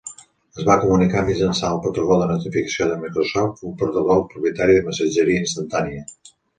Es 0.61 0.65
va 0.69 0.77
comunicar 0.85 1.23
mitjançant 1.27 1.75
el 1.75 1.83
protocol 1.83 2.25
de 2.25 2.29
notificació 2.33 2.89
de 2.95 2.97
Microsoft, 3.05 3.65
un 3.71 3.79
protocol 3.85 4.27
propietari 4.35 4.81
de 4.83 4.91
missatgeria 4.93 5.49
instantània. 5.49 6.07